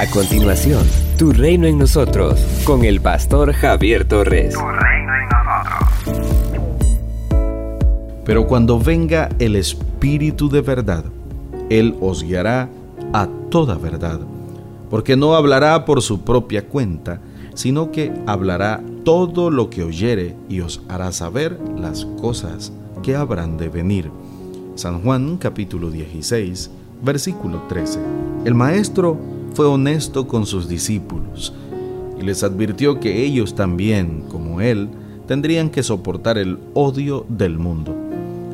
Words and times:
A 0.00 0.06
continuación, 0.06 0.82
Tu 1.18 1.30
Reino 1.30 1.66
en 1.66 1.76
Nosotros, 1.76 2.40
con 2.64 2.86
el 2.86 3.02
pastor 3.02 3.52
Javier 3.52 4.06
Torres. 4.06 4.54
Tu 4.54 4.60
Reino 4.60 5.12
en 5.14 5.28
Nosotros. 5.28 6.70
Pero 8.24 8.46
cuando 8.46 8.80
venga 8.80 9.28
el 9.38 9.56
Espíritu 9.56 10.48
de 10.48 10.62
verdad, 10.62 11.04
Él 11.68 11.94
os 12.00 12.22
guiará 12.22 12.70
a 13.12 13.28
toda 13.50 13.74
verdad, 13.74 14.20
porque 14.88 15.16
no 15.16 15.34
hablará 15.34 15.84
por 15.84 16.00
su 16.00 16.22
propia 16.22 16.66
cuenta, 16.66 17.20
sino 17.52 17.92
que 17.92 18.10
hablará 18.26 18.80
todo 19.04 19.50
lo 19.50 19.68
que 19.68 19.82
oyere 19.82 20.34
y 20.48 20.62
os 20.62 20.80
hará 20.88 21.12
saber 21.12 21.58
las 21.76 22.06
cosas 22.06 22.72
que 23.02 23.16
habrán 23.16 23.58
de 23.58 23.68
venir. 23.68 24.10
San 24.76 25.02
Juan 25.02 25.36
capítulo 25.36 25.90
16, 25.90 26.70
versículo 27.02 27.64
13. 27.68 28.00
El 28.46 28.54
maestro 28.54 29.29
fue 29.54 29.66
honesto 29.66 30.26
con 30.26 30.46
sus 30.46 30.68
discípulos 30.68 31.52
y 32.20 32.22
les 32.22 32.42
advirtió 32.42 33.00
que 33.00 33.24
ellos 33.24 33.54
también, 33.54 34.24
como 34.30 34.60
él, 34.60 34.88
tendrían 35.26 35.70
que 35.70 35.82
soportar 35.82 36.38
el 36.38 36.58
odio 36.74 37.24
del 37.28 37.58
mundo. 37.58 37.94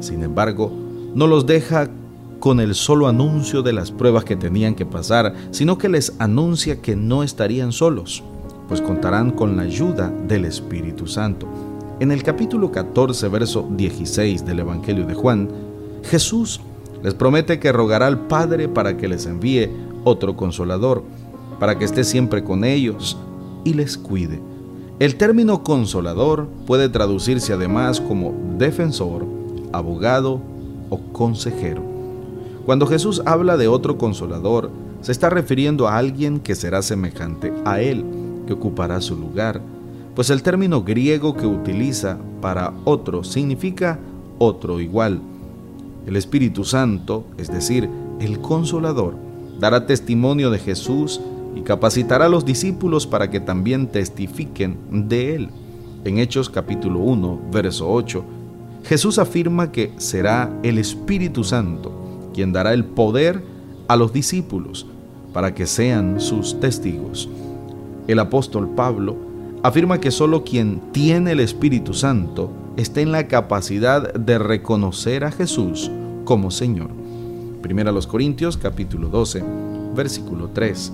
Sin 0.00 0.22
embargo, 0.22 0.72
no 1.14 1.26
los 1.26 1.46
deja 1.46 1.90
con 2.38 2.58
el 2.58 2.74
solo 2.74 3.06
anuncio 3.06 3.62
de 3.62 3.74
las 3.74 3.90
pruebas 3.90 4.24
que 4.24 4.36
tenían 4.36 4.74
que 4.74 4.86
pasar, 4.86 5.34
sino 5.50 5.76
que 5.76 5.88
les 5.90 6.14
anuncia 6.18 6.80
que 6.80 6.96
no 6.96 7.22
estarían 7.22 7.72
solos, 7.72 8.22
pues 8.66 8.80
contarán 8.80 9.30
con 9.30 9.56
la 9.56 9.62
ayuda 9.62 10.10
del 10.26 10.46
Espíritu 10.46 11.06
Santo. 11.06 11.46
En 12.00 12.10
el 12.10 12.22
capítulo 12.22 12.72
14, 12.72 13.28
verso 13.28 13.68
16 13.76 14.46
del 14.46 14.60
Evangelio 14.60 15.06
de 15.06 15.14
Juan, 15.14 15.50
Jesús 16.02 16.60
les 17.02 17.14
promete 17.14 17.60
que 17.60 17.72
rogará 17.72 18.06
al 18.06 18.26
Padre 18.26 18.68
para 18.68 18.96
que 18.96 19.08
les 19.08 19.26
envíe 19.26 19.68
otro 20.04 20.36
consolador, 20.36 21.02
para 21.58 21.78
que 21.78 21.84
esté 21.84 22.04
siempre 22.04 22.42
con 22.42 22.64
ellos 22.64 23.16
y 23.64 23.74
les 23.74 23.96
cuide. 23.96 24.40
El 24.98 25.16
término 25.16 25.62
consolador 25.62 26.48
puede 26.66 26.88
traducirse 26.88 27.52
además 27.52 28.00
como 28.00 28.34
defensor, 28.58 29.24
abogado 29.72 30.40
o 30.90 30.98
consejero. 31.12 31.82
Cuando 32.66 32.86
Jesús 32.86 33.22
habla 33.24 33.56
de 33.56 33.68
otro 33.68 33.96
consolador, 33.96 34.70
se 35.00 35.12
está 35.12 35.30
refiriendo 35.30 35.88
a 35.88 35.96
alguien 35.96 36.40
que 36.40 36.54
será 36.54 36.82
semejante 36.82 37.52
a 37.64 37.80
él, 37.80 38.04
que 38.46 38.52
ocupará 38.52 39.00
su 39.00 39.16
lugar, 39.16 39.62
pues 40.14 40.28
el 40.30 40.42
término 40.42 40.82
griego 40.82 41.34
que 41.34 41.46
utiliza 41.46 42.18
para 42.42 42.74
otro 42.84 43.24
significa 43.24 43.98
otro 44.38 44.80
igual. 44.80 45.20
El 46.06 46.16
Espíritu 46.16 46.64
Santo, 46.64 47.24
es 47.38 47.50
decir, 47.50 47.88
el 48.20 48.40
consolador, 48.40 49.14
dará 49.60 49.86
testimonio 49.86 50.50
de 50.50 50.58
Jesús 50.58 51.20
y 51.54 51.60
capacitará 51.60 52.26
a 52.26 52.30
los 52.30 52.44
discípulos 52.44 53.06
para 53.06 53.30
que 53.30 53.40
también 53.40 53.86
testifiquen 53.86 54.78
de 55.08 55.34
Él. 55.34 55.50
En 56.04 56.18
Hechos 56.18 56.48
capítulo 56.48 57.00
1, 57.00 57.40
verso 57.52 57.92
8, 57.92 58.24
Jesús 58.84 59.18
afirma 59.18 59.70
que 59.70 59.92
será 59.98 60.50
el 60.62 60.78
Espíritu 60.78 61.44
Santo 61.44 61.92
quien 62.32 62.52
dará 62.52 62.72
el 62.72 62.84
poder 62.84 63.42
a 63.86 63.96
los 63.96 64.12
discípulos 64.12 64.86
para 65.34 65.54
que 65.54 65.66
sean 65.66 66.20
sus 66.20 66.58
testigos. 66.58 67.28
El 68.08 68.18
apóstol 68.18 68.70
Pablo 68.74 69.16
afirma 69.62 70.00
que 70.00 70.10
solo 70.10 70.42
quien 70.42 70.80
tiene 70.92 71.32
el 71.32 71.40
Espíritu 71.40 71.92
Santo 71.92 72.50
está 72.76 73.02
en 73.02 73.12
la 73.12 73.28
capacidad 73.28 74.14
de 74.14 74.38
reconocer 74.38 75.24
a 75.24 75.30
Jesús 75.30 75.90
como 76.24 76.50
Señor. 76.50 76.99
Primera 77.62 77.92
los 77.92 78.06
Corintios 78.06 78.56
capítulo 78.56 79.08
12, 79.08 79.44
versículo 79.94 80.48
3. 80.52 80.92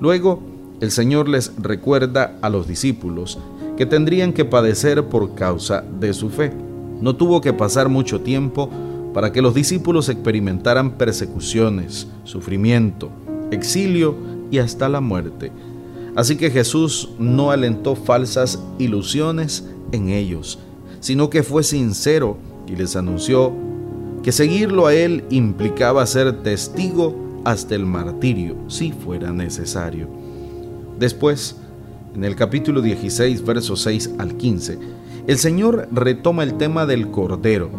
Luego, 0.00 0.42
el 0.80 0.90
Señor 0.90 1.28
les 1.28 1.52
recuerda 1.58 2.38
a 2.42 2.50
los 2.50 2.66
discípulos 2.66 3.38
que 3.76 3.86
tendrían 3.86 4.32
que 4.32 4.44
padecer 4.44 5.04
por 5.06 5.34
causa 5.36 5.84
de 6.00 6.12
su 6.12 6.28
fe. 6.28 6.52
No 7.00 7.14
tuvo 7.14 7.40
que 7.40 7.52
pasar 7.52 7.88
mucho 7.88 8.20
tiempo 8.20 8.68
para 9.14 9.32
que 9.32 9.42
los 9.42 9.54
discípulos 9.54 10.08
experimentaran 10.08 10.92
persecuciones, 10.92 12.08
sufrimiento, 12.24 13.10
exilio 13.52 14.16
y 14.50 14.58
hasta 14.58 14.88
la 14.88 15.00
muerte. 15.00 15.52
Así 16.16 16.36
que 16.36 16.50
Jesús 16.50 17.10
no 17.20 17.52
alentó 17.52 17.94
falsas 17.94 18.60
ilusiones 18.78 19.68
en 19.92 20.08
ellos, 20.08 20.58
sino 21.00 21.30
que 21.30 21.44
fue 21.44 21.62
sincero 21.62 22.36
y 22.66 22.74
les 22.74 22.96
anunció 22.96 23.52
que 24.22 24.32
seguirlo 24.32 24.86
a 24.86 24.94
él 24.94 25.24
implicaba 25.30 26.06
ser 26.06 26.42
testigo 26.42 27.16
hasta 27.44 27.74
el 27.74 27.86
martirio, 27.86 28.56
si 28.68 28.92
fuera 28.92 29.32
necesario. 29.32 30.08
Después, 30.98 31.56
en 32.14 32.24
el 32.24 32.36
capítulo 32.36 32.80
16, 32.82 33.44
versos 33.44 33.82
6 33.82 34.10
al 34.18 34.36
15, 34.36 34.78
el 35.26 35.38
Señor 35.38 35.88
retoma 35.90 36.44
el 36.44 36.54
tema 36.54 36.86
del 36.86 37.10
Cordero. 37.10 37.70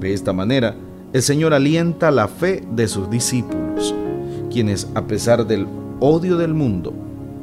De 0.00 0.14
esta 0.14 0.32
manera, 0.32 0.74
el 1.12 1.22
Señor 1.22 1.52
alienta 1.52 2.10
la 2.10 2.28
fe 2.28 2.64
de 2.72 2.88
sus 2.88 3.10
discípulos, 3.10 3.94
quienes, 4.50 4.88
a 4.94 5.06
pesar 5.06 5.46
del 5.46 5.66
odio 6.00 6.38
del 6.38 6.54
mundo, 6.54 6.94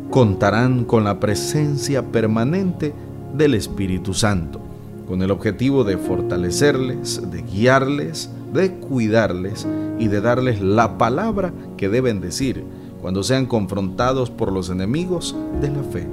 contarán 0.10 0.86
con 0.86 1.04
la 1.04 1.20
presencia 1.20 2.04
permanente 2.04 2.94
del 3.38 3.54
Espíritu 3.54 4.16
Santo, 4.16 4.60
con 5.08 5.22
el 5.22 5.30
objetivo 5.30 5.84
de 5.84 5.98
fortalecerles, 5.98 7.22
de 7.30 7.42
guiarles, 7.44 8.32
de 8.54 8.74
cuidarles 8.74 9.68
y 9.98 10.08
de 10.08 10.22
darles 10.22 10.62
la 10.62 10.98
palabra 10.98 11.54
que 11.78 11.90
deben 11.90 12.22
decir 12.22 12.64
cuando 13.02 13.24
sean 13.24 13.46
confrontados 13.46 14.30
por 14.30 14.52
los 14.52 14.70
enemigos 14.70 15.36
de 15.62 15.70
la 15.70 15.84
fe. 15.84 16.08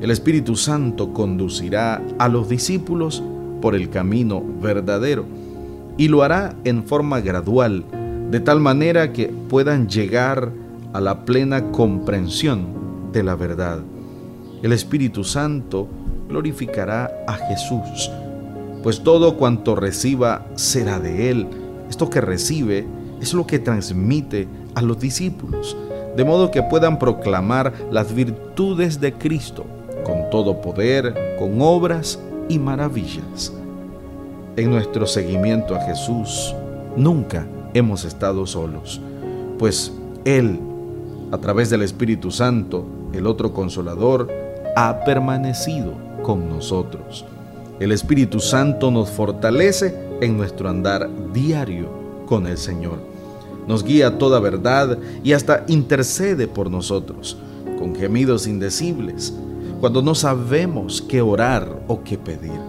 El 0.00 0.10
Espíritu 0.10 0.56
Santo 0.56 1.12
conducirá 1.12 2.02
a 2.18 2.28
los 2.28 2.48
discípulos 2.48 3.22
por 3.60 3.74
el 3.74 3.90
camino 3.90 4.42
verdadero 4.60 5.24
y 5.96 6.08
lo 6.08 6.22
hará 6.22 6.56
en 6.64 6.84
forma 6.84 7.20
gradual, 7.20 7.84
de 8.30 8.40
tal 8.40 8.60
manera 8.60 9.12
que 9.12 9.26
puedan 9.48 9.88
llegar 9.88 10.50
a 10.92 11.00
la 11.00 11.24
plena 11.24 11.70
comprensión 11.70 12.66
de 13.12 13.22
la 13.22 13.36
verdad. 13.36 13.80
El 14.62 14.72
Espíritu 14.72 15.22
Santo 15.24 15.86
glorificará 16.28 17.24
a 17.26 17.34
Jesús 17.34 18.10
pues 18.82 19.02
todo 19.02 19.36
cuanto 19.36 19.74
reciba 19.74 20.46
será 20.54 20.98
de 20.98 21.30
Él. 21.30 21.46
Esto 21.88 22.10
que 22.10 22.20
recibe 22.20 22.86
es 23.20 23.34
lo 23.34 23.46
que 23.46 23.58
transmite 23.58 24.48
a 24.74 24.82
los 24.82 24.98
discípulos, 24.98 25.76
de 26.16 26.24
modo 26.24 26.50
que 26.50 26.62
puedan 26.62 26.98
proclamar 26.98 27.72
las 27.90 28.14
virtudes 28.14 29.00
de 29.00 29.12
Cristo 29.12 29.64
con 30.04 30.30
todo 30.30 30.60
poder, 30.60 31.36
con 31.38 31.60
obras 31.60 32.18
y 32.48 32.58
maravillas. 32.58 33.52
En 34.56 34.70
nuestro 34.70 35.06
seguimiento 35.06 35.74
a 35.74 35.80
Jesús 35.80 36.54
nunca 36.96 37.46
hemos 37.74 38.04
estado 38.04 38.46
solos, 38.46 39.00
pues 39.58 39.92
Él, 40.24 40.58
a 41.30 41.38
través 41.38 41.70
del 41.70 41.82
Espíritu 41.82 42.30
Santo, 42.30 42.84
el 43.12 43.26
otro 43.26 43.52
consolador, 43.54 44.28
ha 44.76 45.04
permanecido 45.04 45.92
con 46.22 46.48
nosotros. 46.48 47.24
El 47.82 47.90
Espíritu 47.90 48.38
Santo 48.38 48.92
nos 48.92 49.10
fortalece 49.10 49.92
en 50.20 50.36
nuestro 50.36 50.68
andar 50.68 51.10
diario 51.32 51.88
con 52.26 52.46
el 52.46 52.56
Señor. 52.56 53.00
Nos 53.66 53.82
guía 53.82 54.06
a 54.06 54.18
toda 54.18 54.38
verdad 54.38 54.98
y 55.24 55.32
hasta 55.32 55.64
intercede 55.66 56.46
por 56.46 56.70
nosotros 56.70 57.36
con 57.80 57.96
gemidos 57.96 58.46
indecibles 58.46 59.34
cuando 59.80 60.00
no 60.00 60.14
sabemos 60.14 61.02
qué 61.02 61.22
orar 61.22 61.82
o 61.88 62.04
qué 62.04 62.16
pedir. 62.16 62.60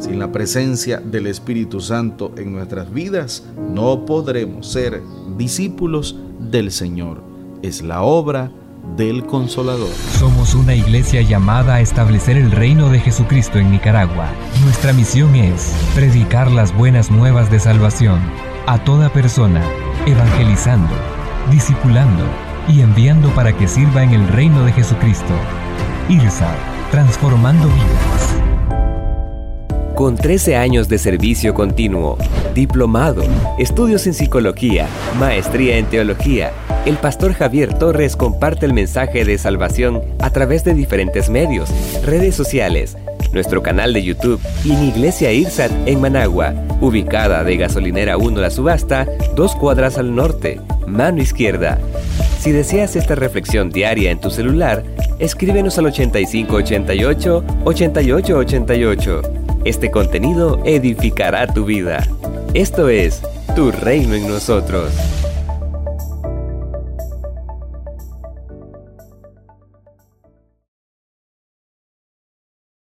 Sin 0.00 0.18
la 0.18 0.32
presencia 0.32 0.98
del 0.98 1.28
Espíritu 1.28 1.80
Santo 1.80 2.32
en 2.36 2.52
nuestras 2.52 2.92
vidas, 2.92 3.44
no 3.56 4.04
podremos 4.04 4.66
ser 4.66 5.00
discípulos 5.36 6.16
del 6.40 6.72
Señor. 6.72 7.22
Es 7.62 7.82
la 7.82 8.02
obra 8.02 8.50
del 8.96 9.24
Consolador. 9.24 9.90
Somos 10.18 10.54
una 10.54 10.74
iglesia 10.74 11.22
llamada 11.22 11.76
a 11.76 11.80
establecer 11.80 12.36
el 12.36 12.50
reino 12.50 12.90
de 12.90 13.00
Jesucristo 13.00 13.58
en 13.58 13.70
Nicaragua. 13.70 14.28
Nuestra 14.62 14.92
misión 14.92 15.34
es 15.34 15.74
predicar 15.94 16.50
las 16.50 16.76
buenas 16.76 17.10
nuevas 17.10 17.50
de 17.50 17.60
salvación 17.60 18.20
a 18.66 18.82
toda 18.84 19.12
persona, 19.12 19.62
evangelizando, 20.06 20.94
discipulando 21.50 22.24
y 22.68 22.82
enviando 22.82 23.30
para 23.34 23.56
que 23.56 23.66
sirva 23.68 24.02
en 24.02 24.14
el 24.14 24.28
reino 24.28 24.64
de 24.64 24.72
Jesucristo. 24.72 25.34
IRSA, 26.08 26.54
transformando 26.90 27.66
vidas. 27.68 28.36
Con 29.94 30.16
13 30.16 30.56
años 30.56 30.88
de 30.88 30.98
servicio 30.98 31.52
continuo, 31.52 32.16
diplomado, 32.54 33.22
estudios 33.58 34.06
en 34.06 34.14
psicología, 34.14 34.86
maestría 35.18 35.76
en 35.78 35.86
teología, 35.86 36.52
el 36.86 36.96
pastor 36.96 37.34
Javier 37.34 37.74
Torres 37.74 38.16
comparte 38.16 38.64
el 38.64 38.72
mensaje 38.72 39.24
de 39.24 39.36
salvación 39.38 40.02
a 40.18 40.30
través 40.30 40.64
de 40.64 40.74
diferentes 40.74 41.28
medios, 41.28 41.68
redes 42.04 42.34
sociales, 42.34 42.96
nuestro 43.32 43.62
canal 43.62 43.92
de 43.92 44.02
YouTube 44.02 44.40
y 44.64 44.72
en 44.72 44.84
Iglesia 44.84 45.32
Irsat 45.32 45.70
en 45.86 46.00
Managua, 46.00 46.54
ubicada 46.80 47.44
de 47.44 47.56
Gasolinera 47.56 48.16
1 48.16 48.40
La 48.40 48.50
Subasta, 48.50 49.06
dos 49.36 49.54
cuadras 49.54 49.98
al 49.98 50.14
norte, 50.14 50.60
mano 50.86 51.20
izquierda. 51.20 51.78
Si 52.38 52.52
deseas 52.52 52.96
esta 52.96 53.14
reflexión 53.14 53.70
diaria 53.70 54.10
en 54.10 54.18
tu 54.20 54.30
celular, 54.30 54.82
escríbenos 55.18 55.78
al 55.78 55.86
8588 55.86 57.44
8888. 57.64 59.22
Este 59.66 59.90
contenido 59.90 60.62
edificará 60.64 61.46
tu 61.46 61.66
vida. 61.66 62.06
Esto 62.54 62.88
es 62.88 63.22
Tu 63.54 63.70
Reino 63.70 64.14
en 64.14 64.26
nosotros. 64.26 65.19